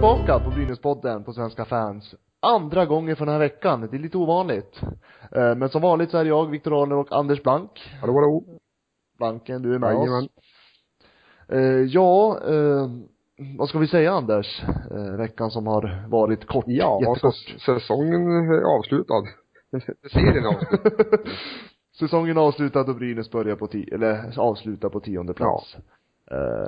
[0.00, 2.14] Tillbaka på Brynäspodden på Svenska fans.
[2.42, 3.88] Andra gången för den här veckan.
[3.90, 4.80] Det är lite ovanligt.
[5.32, 7.70] Eh, Men som vanligt så är det jag, Viktor Arner och Anders Blank.
[8.00, 8.44] Hallå, hallå.
[9.18, 10.24] Blanken, du är med Jajamän.
[10.24, 10.30] oss.
[11.48, 12.88] Eh, ja, eh,
[13.58, 14.62] vad ska vi säga Anders?
[15.18, 17.34] Veckan som har varit kort, Ja, jättekort.
[17.34, 19.22] säs- säsongen är avslutad.
[20.12, 21.18] Serien är avslutad.
[21.98, 25.74] Säsongen är avslutad och Brynäs börjar på tio, eller avslutar på tionde plats.
[25.74, 25.80] Eh,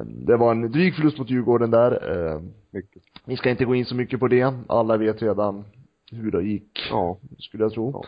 [0.07, 1.93] Det var en dryg förlust mot Djurgården där.
[2.33, 2.41] Eh,
[2.71, 3.03] Mycket.
[3.25, 4.55] Vi ska inte gå in så mycket på det.
[4.67, 5.65] Alla vet redan
[6.13, 7.19] hur det gick, Ja.
[7.39, 8.05] skulle jag tro.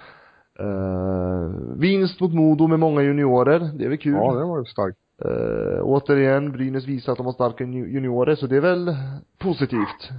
[0.59, 3.59] Eh, vinst mot Modo med många juniorer.
[3.75, 4.13] Det är väl kul.
[4.13, 4.99] Ja, det var ju starkt.
[5.25, 8.97] Eh, återigen, Brynäs visar att de har starka ju- juniorer, så det är väl
[9.39, 10.11] positivt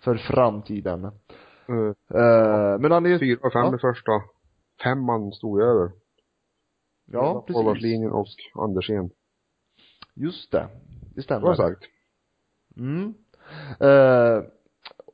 [0.00, 1.04] för framtiden.
[1.70, 3.74] Uh, Eh, men anledningen, fyra och fem Ja.
[3.76, 4.12] i första.
[4.84, 5.90] Femman stod ju över.
[7.12, 7.62] ja precis.
[7.62, 9.10] Forwardslinjen och Andersén.
[10.16, 10.68] Just det.
[11.14, 11.46] Det stämmer.
[11.46, 11.82] var starkt.
[12.76, 13.14] Mm.
[13.80, 14.42] Eh,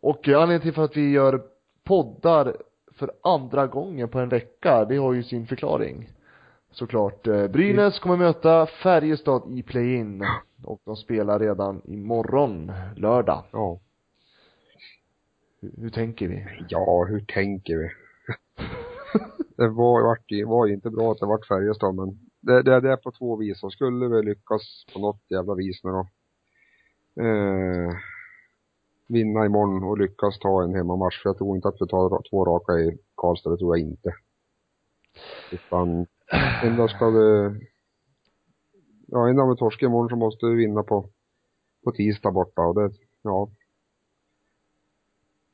[0.01, 1.43] och anledningen till för att vi gör
[1.85, 2.57] poddar
[2.93, 6.09] för andra gången på en vecka, det har ju sin förklaring.
[6.71, 7.27] Såklart.
[7.27, 10.25] Eh, Brynäs kommer möta Färjestad i play-in.
[10.65, 13.45] Och de spelar redan imorgon, lördag.
[13.53, 13.79] Ja.
[15.61, 16.47] Hur, hur tänker vi?
[16.69, 17.91] Ja, hur tänker vi?
[19.57, 22.81] det var, vart, ju- var ju inte bra att det vart Färjestad, men det, det,
[22.81, 23.63] det är på två vis.
[23.63, 26.07] Och skulle vi lyckas på något jävla vis nu då.
[27.23, 27.95] Eh,
[29.09, 31.23] vinna imorgon och lyckas ta en hemmamatch.
[31.23, 34.15] För jag tror inte att vi tar två raka i Karlstad, det tror jag inte.
[35.53, 36.07] Utan,
[36.65, 37.51] ändå ska vi,
[39.07, 41.09] ja, om vi torskar imorgon så måste vi vinna på,
[41.85, 42.91] på tisdag borta och det,
[43.23, 43.49] ja.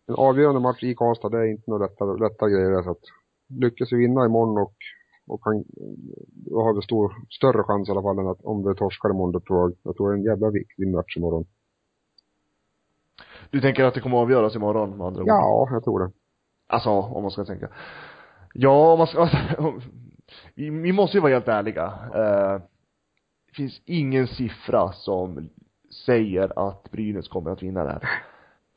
[0.06, 3.04] En avgörande match i Karlstad, det är inte några lätta, lätta grejer så att
[3.48, 4.74] lyckas vi vinna imorgon och,
[5.28, 5.64] och kan,
[6.30, 9.32] då har vi stor, större chans i alla fall än att om vi torskar imorgon,
[9.32, 11.44] då tror jag, jag tror det är en jävla viktig match imorgon.
[13.50, 15.28] Du tänker att det kommer att avgöras imorgon med andra ord?
[15.28, 16.10] Ja, jag tror det.
[16.66, 17.68] Alltså, om man ska tänka.
[18.54, 19.28] Ja, om man ska,
[20.54, 21.84] vi, vi måste ju vara helt ärliga.
[22.14, 22.60] Eh,
[23.46, 25.48] det finns ingen siffra som
[26.06, 28.02] säger att Brynäs kommer att vinna det här.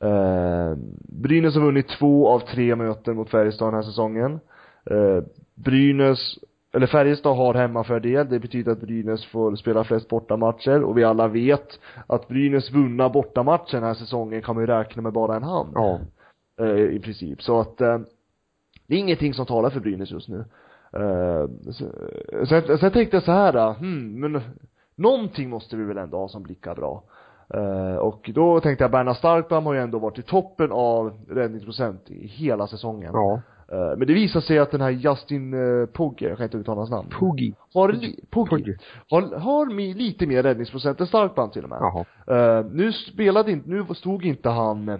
[0.02, 0.76] Eh,
[1.08, 4.40] Brynäs har vunnit två av tre möten mot Färjestad den här säsongen.
[4.90, 5.24] Eh,
[5.54, 6.38] Brynäs,
[6.74, 11.28] eller Färjestad har hemmafördel, det betyder att Brynäs får spela flest bortamatcher och vi alla
[11.28, 15.42] vet att Brynäs vunna bortamatcher den här säsongen kan man ju räkna med bara en
[15.42, 16.00] hand Ja.
[16.60, 17.42] eh, i princip.
[17.42, 17.98] Så att eh,
[18.86, 20.44] det är ingenting som talar för Brynäs just nu.
[22.48, 24.42] Sen, sen tänkte jag så här, eh, hmm, men
[24.96, 27.02] någonting måste vi väl ändå ha som blickar bra.
[28.00, 32.26] Och då tänkte jag Berna Starkman har ju ändå varit i toppen av räddningsprocent i
[32.26, 33.10] hela säsongen.
[33.12, 33.40] Ja.
[33.72, 36.78] Eh, men det visar sig att den här Justin uh, Pogge, jag kan inte uttala
[36.80, 37.08] hans namn.
[37.10, 37.52] Puggy.
[37.74, 38.76] Har, li, Pogge, Puggy.
[39.10, 41.78] har, har mi, lite mer räddningsprocent än Starkman till och med.
[41.80, 42.04] Jaha.
[42.58, 44.98] Eh, nu spelade inte, nu stod inte han eh,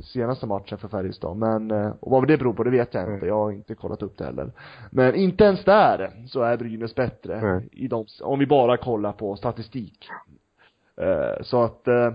[0.00, 3.12] senaste matchen för Färjestad, men, eh, och vad det beror på det vet jag inte,
[3.12, 3.28] Mm.
[3.28, 4.52] jag har inte kollat upp det heller.
[4.90, 7.68] Men inte ens där så är Brynäs bättre Nej.
[7.72, 10.08] i de, om vi bara kollar på statistik.
[11.00, 12.10] Eh, så att, eh,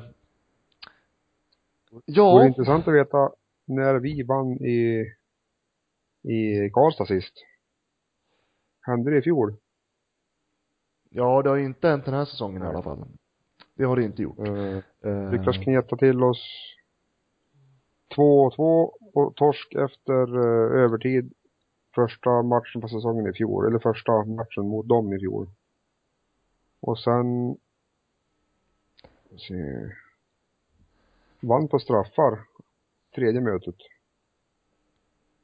[1.91, 2.31] Det ja.
[2.31, 3.29] vore intressant att veta
[3.67, 5.05] när vi vann i,
[6.23, 7.33] i Karlstad sist.
[8.81, 9.55] Hände det i fjol?
[11.09, 13.05] Ja, det har inte hänt den här säsongen i alla fall.
[13.75, 14.47] Det har det inte gjort.
[14.47, 16.41] Eh, Eh, lyckas kneta till oss
[18.15, 21.33] 2-2 och torsk efter eh, övertid
[21.95, 25.49] första matchen på säsongen i fjol, eller första matchen mot dem i fjol.
[26.79, 27.57] Och sen
[29.47, 29.89] se,
[31.39, 32.39] vann på straffar
[33.15, 33.75] tredje mötet.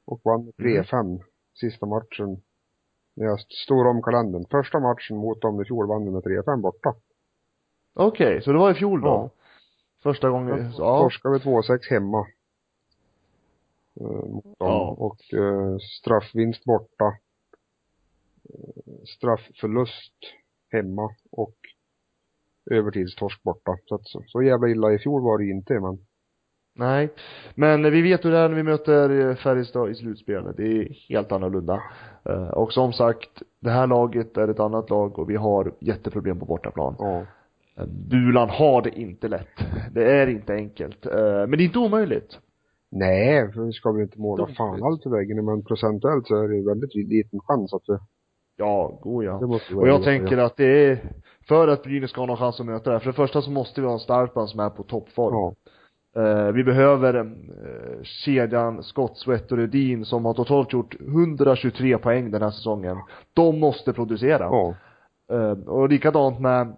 [0.07, 1.21] Och vann med 3-5
[1.59, 2.41] sista matchen.
[3.15, 4.45] När jag stod om kalendern.
[4.51, 6.95] Första matchen mot dem i fjol vann vi med 3-5 borta.
[7.93, 9.07] Okej, så det var i fjol då?
[9.07, 9.29] Ja.
[10.03, 10.99] Första gången, ja.
[10.99, 12.27] Torskade vi 2-6 hemma.
[13.99, 14.53] Eh, mot dem.
[14.59, 14.95] Ja.
[14.97, 17.05] Och eh, straffvinst borta.
[18.49, 20.17] Eh, straffförlust
[20.71, 21.55] hemma och
[22.71, 23.77] övertidstorsk borta.
[23.85, 26.06] Så, att, så, så jävla illa i fjol var det inte men
[26.77, 27.09] Nej.
[27.55, 30.57] Men vi vet hur det är när vi möter eh, Färjestad i slutspelet.
[30.57, 31.81] Det är helt annorlunda.
[32.29, 36.39] Eh, Och som sagt, det här laget är ett annat lag och vi har jätteproblem
[36.39, 36.95] på bortaplan.
[36.99, 37.21] ja.
[37.77, 39.57] Eh, Bulan har det inte lätt.
[39.91, 41.05] Det är inte enkelt.
[41.05, 41.13] Eh,
[41.47, 42.39] Men det är inte omöjligt.
[42.91, 46.47] Nej, för vi ska väl inte måla fan allt i väggen men procentuellt så är
[46.47, 47.97] det ju väldigt liten chans att vi,
[48.59, 49.39] Ja, god ja.
[49.75, 51.11] Och jag tänker att det är,
[51.47, 53.51] för att Brynäs ska ha någon chans att möta det här, för det första så
[53.51, 55.33] måste vi ha en Starkman som är på toppform.
[55.33, 55.53] Ja,
[56.17, 62.31] Eh, vi behöver eh, kedjan Scott, Sweat och Rudin som har totalt gjort 123 poäng
[62.31, 62.97] den här säsongen.
[63.33, 64.43] De måste producera.
[64.43, 64.75] ja,
[65.31, 66.75] Eh, och likadant med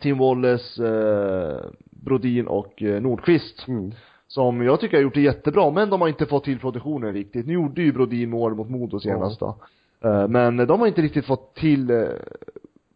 [0.00, 3.68] Tim Wallace, eh, Brodin och eh, Nordqvist.
[3.68, 3.92] Mm.
[4.26, 7.46] Som jag tycker har gjort det jättebra, men de har inte fått till produktionen riktigt.
[7.46, 9.56] Nu gjorde ju Brodin mål mot Modo senast då.
[10.04, 12.06] Eh, Men de har inte riktigt fått till eh,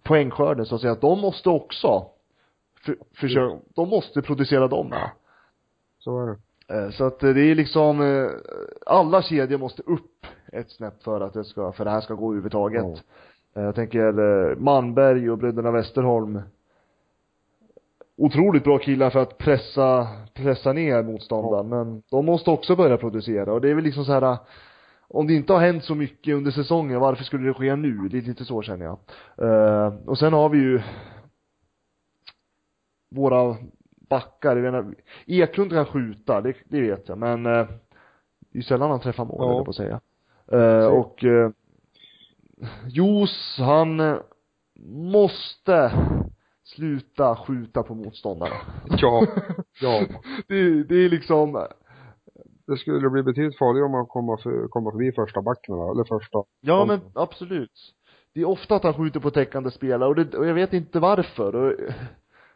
[0.02, 0.94] poängskörden så att säga.
[0.94, 2.06] De måste också
[2.84, 4.88] för, försöka, de måste producera dem.
[4.90, 5.10] Ja.
[6.04, 6.38] Så är det.
[6.74, 8.30] Eh, Så att eh, det är liksom, eh,
[8.86, 12.26] alla kedjor måste upp ett snäpp för att det ska, för det här ska gå
[12.26, 12.84] överhuvudtaget.
[13.54, 16.42] Eh, Jag tänker Manberg och bröderna Westerholm
[18.16, 23.52] Otroligt bra killar för att pressa, pressa ner motståndaren, men de måste också börja producera
[23.52, 24.36] och det är väl liksom så här
[25.08, 28.08] om det inte har hänt så mycket under säsongen, varför skulle det ske nu?
[28.08, 28.98] Det är lite så känner jag.
[30.08, 30.82] Och sen har vi ju
[33.10, 33.56] våra
[34.08, 34.94] backar, jag menar,
[35.26, 37.66] Eklund kan skjuta, det, det vet jag, men eh,
[38.52, 39.64] det är sällan han träffar mål, Ja.
[39.64, 40.00] på att säga.
[40.52, 41.50] Eh, och eh,
[42.88, 44.16] Jos, han eh,
[44.88, 45.92] måste
[46.64, 48.54] sluta skjuta på motståndarna.
[48.88, 49.26] Ja.
[49.80, 50.06] Ja.
[50.48, 51.66] det, det är liksom,
[52.66, 56.38] Det skulle bli betydligt farligare om man kommer, för, kommer förbi första backen eller första.
[56.60, 57.94] ja men absolut.
[58.34, 61.00] Det är ofta att han skjuter på täckande spelare och, det, och jag vet inte
[61.00, 61.54] varför.
[61.54, 61.74] Och,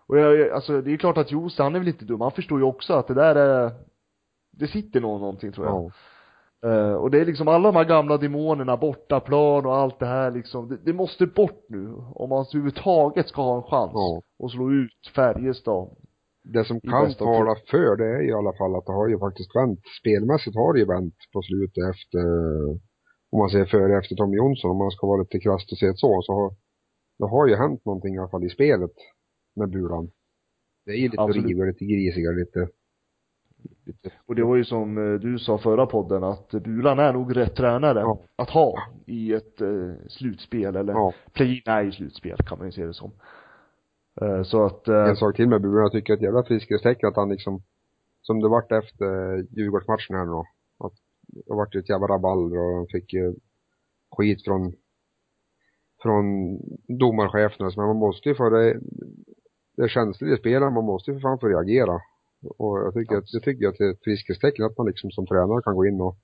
[0.08, 2.20] och jag, alltså det är klart att Jos, han är väl inte dum.
[2.20, 3.72] Han förstår ju också att det där är,
[4.52, 5.74] det sitter nog någonting tror jag.
[5.74, 5.90] Ja.
[6.68, 10.30] Eh, och det är liksom alla de här gamla demonerna, bortaplan och allt det här
[10.30, 11.94] liksom, det, det måste bort nu.
[12.14, 14.22] Om man överhuvudtaget ska ha en chans Ja.
[14.44, 15.88] att slå ut Färjestad.
[16.44, 19.56] Det som kan tala för det är i alla fall att det har ju faktiskt
[19.56, 19.80] vänt.
[20.00, 22.24] Spelmässigt har det ju vänt på slutet efter,
[23.32, 25.86] om man säger före efter Tom Jonsson, om man ska vara lite krasst och se
[25.86, 26.50] det så, så har
[27.18, 28.90] det har ju hänt någonting i alla fall i spelet
[29.58, 30.10] med Bulan.
[30.86, 31.44] Det är ju lite Absolut.
[31.46, 32.68] rivigare, lite grisigare, lite,
[33.86, 37.36] lite Och det var ju som eh, du sa förra podden att Bulan är nog
[37.36, 38.20] rätt tränare Ja.
[38.36, 41.12] att ha i ett eh, slutspel eller ja.
[41.32, 43.10] play nej slutspel kan man ju se det som.
[44.20, 47.16] Eh, så att, eh, En sak till med Bulan, jag tycker att jävla friskhetstecken att
[47.16, 47.62] han liksom,
[48.22, 50.44] som det vart efter Djurgårdsmatchen här nu då,
[50.78, 50.92] att
[51.46, 53.34] det vart ju ett jävla rabalder och han fick ju
[54.16, 54.72] skit från
[56.02, 56.24] från
[56.98, 58.80] domarcheferna, men man måste ju få det
[59.82, 62.00] är känsligt i spelet, man måste ju för fan få reagera.
[62.58, 65.26] Och jag tycker, att, jag tycker att det är ett friskhetstecken att man liksom som
[65.26, 66.16] tränare kan gå in och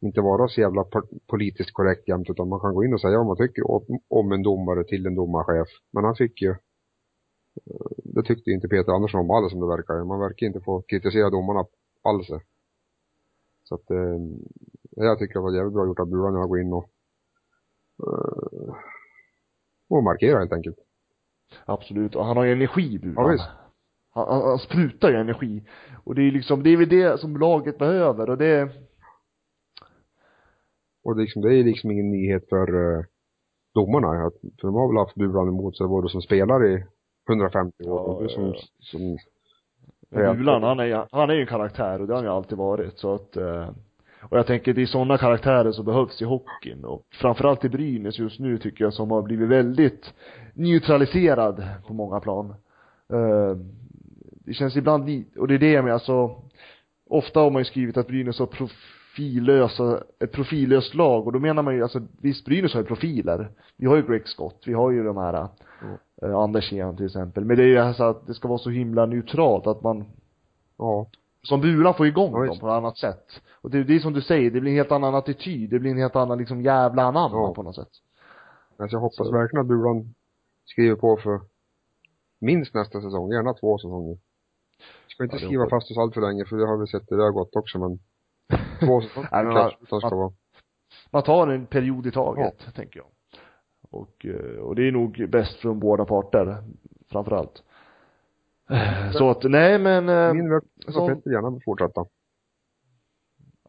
[0.00, 0.84] inte vara så jävla
[1.26, 4.32] politiskt korrekt jämt, utan man kan gå in och säga vad man tycker om, om
[4.32, 5.68] en domare till en domarchef.
[5.92, 6.54] Men han fick ju,
[8.04, 10.04] det tyckte ju inte Peter Andersson om alls som det verkar.
[10.04, 11.64] Man verkar inte få kritisera domarna
[12.02, 12.26] alls.
[13.64, 14.18] Så att, eh,
[14.90, 16.90] jag tycker det var jävligt bra gjort av Buran att gå in och
[18.02, 18.74] eh,
[19.88, 20.78] och markera helt enkelt
[21.64, 23.24] absolut, och han har ju energi Bulan.
[23.24, 23.48] Ja, visst.
[24.14, 25.62] Han, han, han sprutar ju energi.
[26.04, 28.70] Och det är liksom, det är väl det som laget behöver och det,
[31.04, 33.04] Och det, är liksom, det är liksom ingen nyhet för uh,
[33.74, 34.26] domarna.
[34.26, 36.84] Att, för de har väl haft Buran emot sig både som spelare i
[37.28, 38.54] 150 år Ja, och nu som, ja.
[38.80, 39.16] som
[40.36, 42.98] Bulan, han är, han är ju en karaktär och det har han ju alltid varit
[42.98, 43.70] så att eh,
[44.22, 48.18] och jag tänker det är sådana karaktärer som behövs i hockeyn och framförallt i Brynäs
[48.18, 50.14] just nu tycker jag som har blivit väldigt
[50.54, 52.54] neutraliserad på många plan.
[53.12, 53.56] Eh,
[54.44, 56.42] det känns ibland och det är det jag menar alltså
[57.10, 61.62] ofta har man ju skrivit att Brynäs har profillösa, ett profillöst lag och då menar
[61.62, 63.48] man ju alltså visst Brynäs har ju profiler.
[63.76, 65.48] Vi har ju Greg Scott, vi har ju de här
[66.22, 67.44] eh, Anders till exempel.
[67.44, 70.04] Men det är ju alltså att det ska vara så himla neutralt att man
[70.78, 71.06] ja,
[71.42, 73.26] som Bulan får igång Ja, dem på ett annat sätt.
[73.62, 75.90] Och det, det är som du säger, det blir en helt annan attityd, det blir
[75.90, 77.54] en helt annan liksom jävla anamma Ja.
[77.54, 77.88] på något sätt.
[78.78, 79.32] alltså jag hoppas Så.
[79.32, 80.14] verkligen att Buran
[80.64, 81.40] skriver på för
[82.40, 84.18] minst nästa säsong, gärna två säsonger.
[85.08, 87.22] Ska inte Ja, skriva fast oss allt för länge för det har vi sett, det
[87.22, 87.98] har gått också men
[88.80, 90.32] två säsonger Nej, men man- ska vara.
[91.10, 93.06] Man tar en period i taget, tänker jag.
[93.90, 96.56] Och, eh, och det är nog bäst från båda parter,
[97.10, 97.58] framförallt.
[97.58, 97.64] Eh,
[99.12, 102.04] Så att, nej men, eh, Min som- var Petter gärna fortsätta.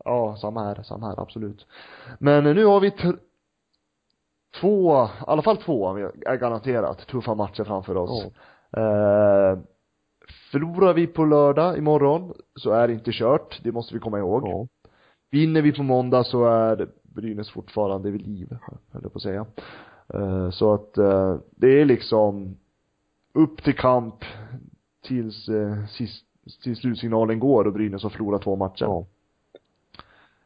[0.05, 1.67] ja, samma här, samma här, absolut.
[2.20, 2.91] Men nu har vi
[4.62, 5.88] två, i alla fall två
[6.25, 8.25] är garanterat tuffa matcher framför oss.
[8.77, 9.60] Eh,
[10.51, 14.48] förlorar vi på lördag imorgon så är det inte kört, det måste vi komma ihåg.
[14.48, 14.67] Ja.
[15.31, 18.58] Vinner vi på måndag så är Brynäs fortfarande vid liv,
[18.91, 19.46] höll jag på att säga.
[20.13, 22.58] Eh, så att eh, det är liksom
[23.34, 24.15] upp till kamp
[25.08, 26.25] tills, eh, sist,
[26.63, 28.86] tills slutsignalen går och Brynäs har förlorat två matcher.
[28.86, 29.05] ja.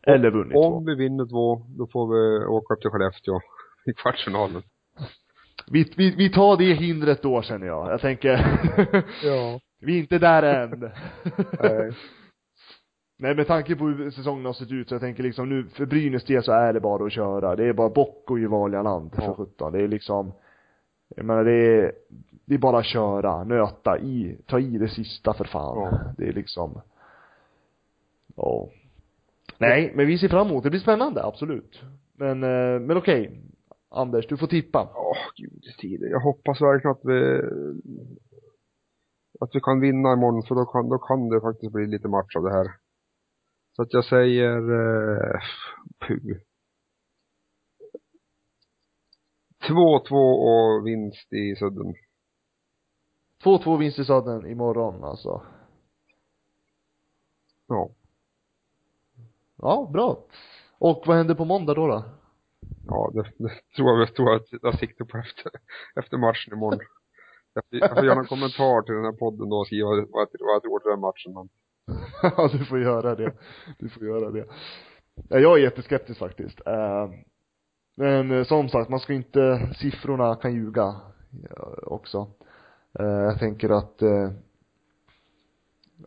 [0.08, 0.60] Eller vunnit två.
[0.60, 3.40] Om vi vinner två, då får vi åka upp till Skellefteå
[3.86, 4.62] i kvartsfinalen.
[5.72, 7.92] Vi, vi, vi tar det hindret då känner jag.
[7.92, 8.32] Jag tänker,
[9.24, 9.60] Ja.
[9.82, 10.80] vi är inte där än.
[11.62, 11.92] Nej.
[13.18, 15.86] Nej med tanke på hur säsongen har sett ut så jag tänker liksom nu, för
[15.86, 17.56] Brynäs del så är det bara att köra.
[17.56, 19.34] Det är bara bock och i vanliga land för Ja.
[19.38, 19.72] 17.
[19.74, 20.32] Det är liksom,
[21.16, 21.92] jag menar det är,
[22.46, 25.78] det är bara att köra, nöta i, ta i det sista för fan.
[25.78, 26.14] Ja.
[26.18, 26.82] Det är liksom,
[28.36, 28.70] ja.
[29.58, 30.70] Nej, men vi ser fram emot det.
[30.70, 31.82] Blir spännande, absolut.
[32.14, 33.42] Men, eh, men okej.
[33.90, 34.90] Anders, du får tippa.
[34.96, 36.08] Åh, gudis tider.
[36.08, 37.42] Jag hoppas verkligen att vi
[39.40, 42.36] att vi kan vinna imorgon för då kan, då kan det faktiskt bli lite match
[42.36, 42.68] av det här.
[43.76, 45.40] Så att jag säger eh,
[46.08, 46.38] puh.
[49.70, 50.16] 2-2
[50.50, 51.94] och vinst i sudden.
[53.46, 55.42] 2-2 vinst i sadden imorgon alltså.
[57.68, 57.90] Ja.
[59.58, 60.18] Ja, bra.
[60.78, 62.04] Och vad händer på måndag då då?
[62.88, 65.52] Ja, det, det tror jag, tror jag att jag siktar på efter,
[65.96, 66.80] efter matchen imorgon.
[67.70, 70.56] Jag, får göra en kommentar till den här podden då och skriva vad jag, vad
[70.56, 71.50] jag tror till den matchen.
[72.38, 73.34] Ja, du får göra det.
[73.80, 74.46] Du får göra det.
[75.30, 76.62] Ja, jag är jätteskeptisk faktiskt.
[76.66, 77.10] Eh,
[77.96, 80.96] Men eh, som sagt, man ska inte, siffrorna kan ljuga
[81.50, 82.28] eh, också.
[83.00, 84.30] Eh, Jag tänker att, eh,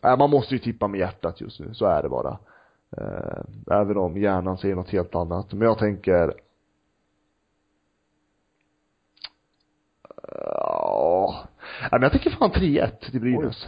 [0.03, 2.37] nej, man måste ju tippa med hjärtat just nu, så är det bara.
[2.97, 3.41] Eh,
[3.79, 5.53] Även om hjärnan säger något helt annat.
[5.53, 6.33] Men jag tänker
[10.31, 11.35] Ja,
[11.81, 13.67] Nej, men jag tänker fan 3-1 till Brynäs.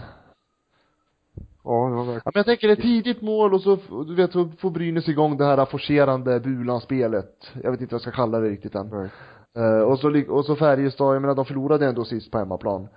[1.63, 2.21] ja, det var verkligen.
[2.25, 3.75] Ja, men jag tänker ett tidigt mål och så,
[4.07, 7.51] du vet, så får Brynäs igång det här forcerande Bulan-spelet.
[7.63, 8.87] Jag vet inte vad jag ska kalla det riktigt än.
[8.87, 9.09] Nej.
[9.57, 12.87] Eh, och så, och så Färjestad, jag menar de förlorade ändå sist på hemmaplan.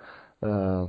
[0.41, 0.87] Eh,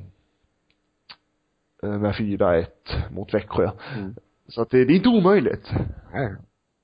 [1.82, 2.66] eh, med 4-1
[3.10, 3.70] mot Växjö.
[3.98, 4.14] Mm.
[4.48, 5.70] Så att det, det är inte omöjligt.
[6.12, 6.34] Nej.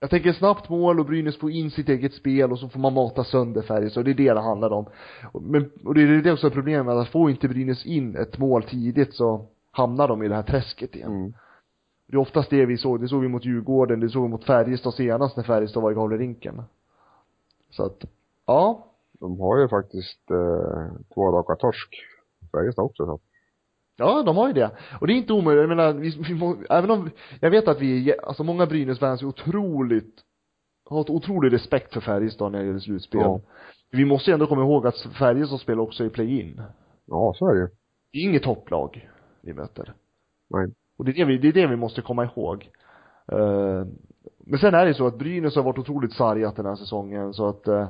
[0.01, 2.93] Jag tänker snabbt mål och Brynäs får in sitt eget spel och så får man
[2.93, 4.05] mata sönder Färjestad.
[4.05, 4.87] Det är det det handlar om.
[5.41, 8.63] Men, och det är det också problemet med att får inte Brynäs in ett mål
[8.63, 11.11] tidigt så hamnar de i det här träsket igen.
[11.11, 11.33] Mm.
[12.07, 14.45] Det är oftast det vi såg, det såg vi mot Djurgården, det såg vi mot
[14.45, 16.63] Färjestad senast när Färjestad var i Gavlerinken.
[17.71, 18.05] Så att,
[18.47, 18.87] ja.
[19.21, 21.97] De har ju faktiskt eh, två raka torsk.
[22.53, 23.21] Färjestad också så.
[23.97, 24.71] Ja, de har ju det.
[25.01, 27.81] Och det är inte omöjligt, jag menar, vi, vi må, även om, jag vet att
[27.81, 30.15] vi, alltså många Brynäs-fans är otroligt,
[30.91, 33.21] har ett otrolig respekt för Färjestad när det gäller slutspel.
[33.21, 33.41] Ja.
[33.91, 36.63] Vi måste ju ändå komma ihåg att Färjestad spelar också i play-in.
[37.07, 37.71] Ja, så är det.
[38.13, 39.09] Det är inget topplag
[39.41, 39.95] vi möter.
[40.51, 40.71] Nej.
[40.99, 42.71] Och det är det vi, det är det vi måste komma ihåg.
[43.33, 43.87] Eh,
[44.39, 47.49] men sen är det så att Brynäs har varit otroligt sargat den här säsongen så
[47.49, 47.89] att eh,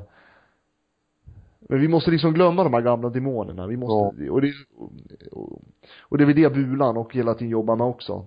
[1.69, 3.67] men vi måste liksom glömma de här gamla demonerna.
[3.67, 4.53] Vi måste, och det,
[5.31, 5.61] och,
[6.01, 8.25] och det är väl det Bulan och hela tiden jobbar med också.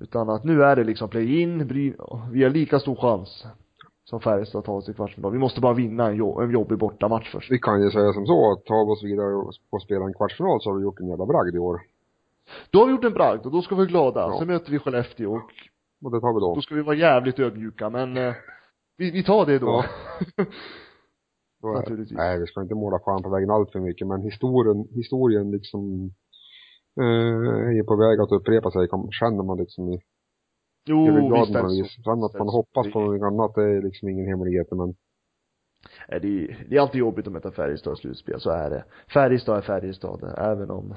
[0.00, 1.68] Utan att nu är det liksom play-in,
[2.32, 3.46] vi har lika stor chans
[4.04, 5.32] som Färjestad att ta oss i kvartsfinal.
[5.32, 7.50] Vi måste bara vinna en, jo, en jobbig bortamatch först.
[7.50, 10.14] Vi kan ju säga som så att tar vi oss vidare och och spelar en
[10.14, 11.80] kvartsfinal så har vi gjort en jävla bragd i år.
[12.70, 14.20] Då har vi gjort en bragd och då ska vi vara glada.
[14.20, 14.38] Ja.
[14.38, 15.50] Sen möter vi Skellefteå och
[16.04, 16.54] Och det tar vi då.
[16.54, 18.34] då ska vi vara jävligt ödmjuka men eh,
[18.96, 19.84] vi, vi tar det då.
[21.62, 22.16] Då Naturligtvis.
[22.16, 26.10] Nej, vi ska inte måla fan på vägen allt för mycket, men historien, historien liksom
[27.00, 30.00] eh, är på väg att upprepa sig, kom, känner man liksom i
[30.84, 31.82] Jo, visst är det något så.
[31.82, 32.04] vis.
[32.04, 32.56] Sen att man så.
[32.56, 34.94] hoppas på någonting annat, det är liksom ingen hemlighet, men
[36.08, 38.84] det, är, det är alltid jobbigt att möta Färjestad i slutspel, så är det.
[39.14, 40.94] Färjestad är Färjestad, även om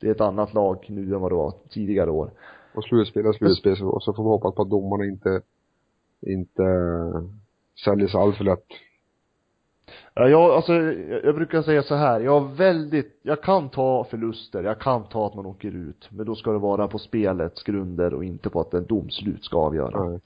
[0.00, 2.30] det är ett annat lag nu än vad det var tidigare år.
[2.74, 5.42] och slutspel är slutspel, så, och så får vi hoppas på att domarna inte,
[6.26, 6.62] inte
[7.84, 8.66] säljer sig allt för lätt.
[10.18, 10.72] Ja, jag, alltså,
[11.24, 15.26] jag, brukar säga så här, jag har väldigt, jag kan ta förluster, jag kan ta
[15.26, 18.60] att man åker ut, men då ska det vara på spelets grunder och inte på
[18.60, 20.04] att en domslut ska avgöra.
[20.04, 20.20] Nej.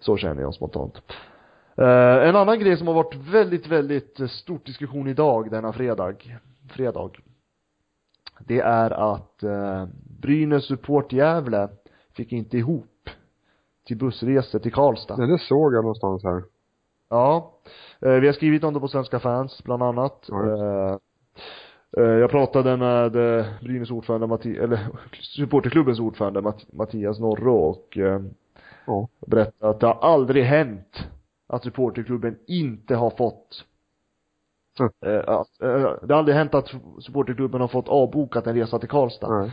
[0.00, 0.94] Så känner jag spontant.
[1.76, 6.14] Eh, en annan grej som har varit väldigt, väldigt stort diskussion idag, denna fredag,
[6.70, 7.10] fredag.
[8.38, 9.84] Det är att eh,
[10.20, 11.68] Brynäs support Gävle
[12.12, 13.10] fick inte ihop
[13.86, 15.16] till bussresor till Karlstad.
[15.16, 16.42] Nej, det såg jag någonstans här.
[17.10, 17.52] Ja.
[18.00, 20.28] Eh, vi har skrivit om det på Svenska fans, bland annat.
[21.98, 23.12] Eh, jag pratade med
[23.60, 24.78] Brynäs ordförande Matti, eller
[25.36, 27.98] supporterklubbens ordförande Matt, Mattias Norro och
[28.86, 29.08] Ja.
[29.26, 31.06] berättade att det har aldrig hänt
[31.48, 33.64] att supporterklubben inte har fått
[34.80, 34.92] Mm.
[36.02, 39.28] det har aldrig hänt att supporterklubben har fått avbokat en resa till Karlstad.
[39.38, 39.52] Nej.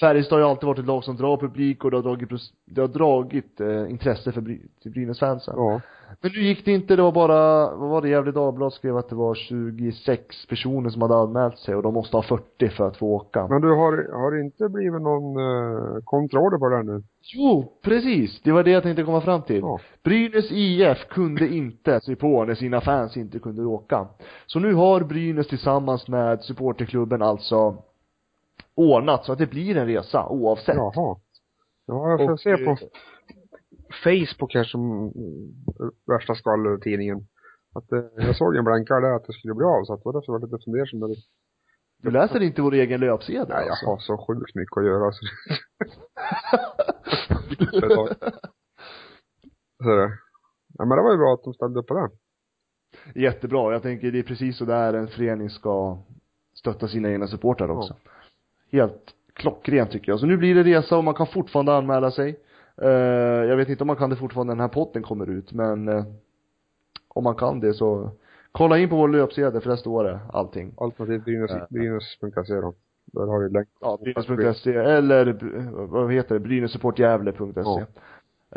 [0.00, 2.28] Färjestad har ju alltid varit ett lag som drar publik och det har dragit,
[2.64, 5.54] det har dragit eh, intresse för Bry- till Brynäs-fansen.
[5.56, 5.80] Ja.
[6.20, 9.08] Men nu gick det inte, det var bara, vad var det, Gefle Dagblad skrev att
[9.08, 12.96] det var 26 personer som hade anmält sig och de måste ha 40 för att
[12.96, 13.46] få åka.
[13.48, 17.02] Men du, har, har det inte blivit någon eh, kontroll på det nu?
[17.34, 18.40] Jo, precis!
[18.42, 19.60] Det var det jag tänkte komma fram till.
[19.60, 19.78] Ja.
[20.04, 24.06] Brynäs IF kunde inte se på när sina fans inte kunde åka.
[24.46, 27.76] Så nu har Brynäs tillsammans med supporterklubben alltså
[28.76, 30.76] ordnat så att det blir en resa oavsett.
[30.76, 31.16] Jaha.
[31.86, 32.76] Ja, jag får Och, se på eh,
[34.04, 35.12] Facebook här som mm,
[36.06, 37.26] värsta skvallertidningen.
[37.74, 40.04] Att eh, jag såg en blänkare där att det skulle bli av, så att det
[40.04, 41.00] var därför jag var lite fundersam.
[41.00, 41.14] det-
[42.02, 43.86] Du läser inte vår egen löpsedel Nej, jag alltså?
[43.86, 45.26] har så sjukt mycket att göra så
[49.82, 50.10] så.
[50.78, 52.10] Ja men det var ju bra att de ställde upp på det.
[53.20, 53.72] Jättebra.
[53.72, 55.98] Jag tänker det är precis så där en förening ska
[56.54, 57.94] stötta sina egna supportrar också.
[58.74, 60.20] Helt klockrent tycker jag.
[60.20, 62.36] Så nu blir det resa och man kan fortfarande anmäla sig.
[62.82, 62.88] Eh,
[63.48, 65.88] jag vet inte om man kan det fortfarande när den här potten kommer ut, men
[65.88, 66.04] eh,
[67.08, 68.10] om man kan det så
[68.52, 70.74] kolla in på vår löpsedel för där står det allting.
[70.76, 71.66] Alternativt Ja.
[71.70, 72.74] Brynäs.se då.
[73.06, 73.68] Där har vi länk.
[73.80, 77.80] Ja, Brynäs.se eller eh, vad heter det, brynässupportjävle.se Ja.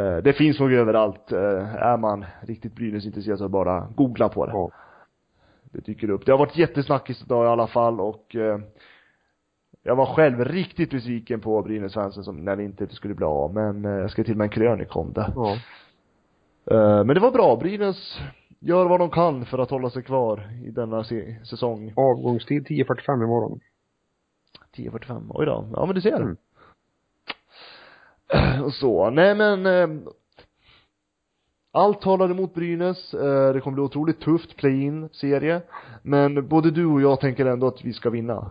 [0.03, 1.31] Eh, Det finns nog överallt.
[1.31, 4.51] Eh, Är man riktigt Brynäs-intresserad så bara googla på det.
[4.51, 4.71] Ja.
[5.71, 6.25] Det dyker upp.
[6.25, 8.59] Det har varit jättesnackis idag i alla fall och eh,
[9.87, 13.53] jag var själv riktigt besviken på Brynäs-fansen som, när det inte skulle bli av.
[13.53, 15.33] Men eh, jag skrev till och med en krönika om det.
[15.35, 15.51] Ja.
[16.71, 17.55] Eh, men det var bra.
[17.55, 18.19] Brynäs
[18.59, 21.93] gör vad de kan för att hålla sig kvar i denna se- säsong.
[21.95, 23.59] Avgångstid 10.45 imorgon.
[24.75, 25.25] 10.45.
[25.29, 25.67] Oj då.
[25.73, 26.21] Ja men du ser.
[26.21, 26.37] Mm.
[28.63, 29.09] Och så.
[29.09, 29.87] Nej men eh,
[31.71, 33.13] allt talar emot Brynäs.
[33.13, 35.61] Eh, det kommer bli otroligt tufft play-in serie.
[36.01, 38.47] Men både du och jag tänker ändå att vi ska vinna.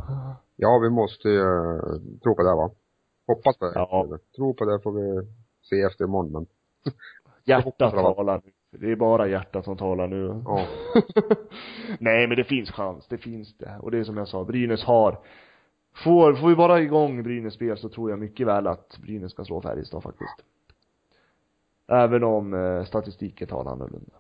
[0.56, 1.80] Ja, vi måste ju uh,
[2.23, 2.70] tro på det va.
[3.26, 3.73] Hoppas det.
[3.75, 4.18] Ja.
[4.37, 5.28] Tro på det får vi
[5.62, 6.46] se efter imorgon men.
[7.44, 8.50] Hjärtat talar nu.
[8.78, 10.42] Det är bara hjärtat som talar nu.
[10.44, 10.66] Ja.
[11.99, 13.78] Nej men det finns chans, det finns det.
[13.80, 15.18] Och det är som jag sa, Brynäs har
[16.04, 19.44] Får, får vi bara igång Brynäs spel så tror jag mycket väl att Brynäs kan
[19.44, 20.44] slå Färjestad faktiskt.
[21.88, 24.12] Även om eh, statistiken talar annorlunda.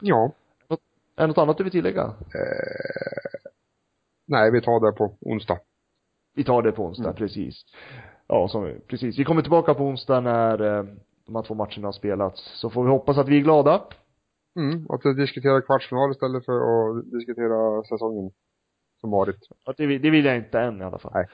[0.00, 0.32] Ja.
[1.18, 2.02] Är det något annat du vill tillägga?
[2.02, 3.40] Eh,
[4.26, 5.58] nej, vi tar det på onsdag.
[6.34, 7.14] Vi tar det på onsdag, Mm.
[7.16, 7.54] precis.
[8.26, 9.18] Ja, som, precis.
[9.18, 10.84] Vi kommer tillbaka på onsdag när eh,
[11.26, 12.60] de här två matcherna har spelats.
[12.60, 13.82] Så får vi hoppas att vi är glada.
[14.56, 18.30] Mm, att vi diskuterar kvartsfinal istället för att diskutera säsongen
[19.00, 19.38] som varit.
[19.64, 21.12] Ja, det, vill- det vill jag inte än i alla fall.
[21.14, 21.26] Nej.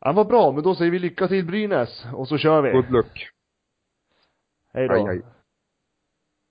[0.00, 2.72] Ja, vad bra, men då säger vi lycka till Brynäs och så kör vi.
[2.72, 3.28] Good luck.
[4.72, 5.22] 哎，对。